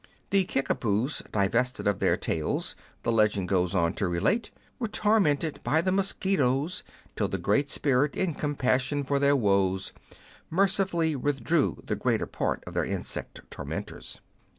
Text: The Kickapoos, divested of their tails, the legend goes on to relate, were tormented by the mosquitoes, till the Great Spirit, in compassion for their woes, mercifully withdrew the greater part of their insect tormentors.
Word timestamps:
The 0.31 0.45
Kickapoos, 0.45 1.21
divested 1.31 1.87
of 1.87 1.99
their 1.99 2.17
tails, 2.17 2.75
the 3.03 3.11
legend 3.11 3.47
goes 3.49 3.75
on 3.75 3.93
to 3.93 4.07
relate, 4.07 4.49
were 4.79 4.87
tormented 4.87 5.59
by 5.63 5.79
the 5.81 5.91
mosquitoes, 5.91 6.83
till 7.15 7.27
the 7.27 7.37
Great 7.37 7.69
Spirit, 7.69 8.15
in 8.15 8.33
compassion 8.33 9.03
for 9.03 9.19
their 9.19 9.35
woes, 9.35 9.93
mercifully 10.49 11.15
withdrew 11.15 11.83
the 11.85 11.95
greater 11.95 12.25
part 12.25 12.63
of 12.65 12.73
their 12.73 12.83
insect 12.85 13.41
tormentors. 13.51 14.21